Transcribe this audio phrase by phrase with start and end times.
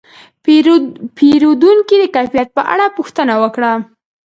[1.21, 3.71] پیرودونکی د کیفیت په اړه پوښتنه وکړه.